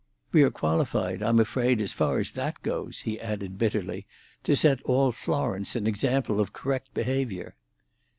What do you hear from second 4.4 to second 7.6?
"to set all Florence an example of correct behaviour."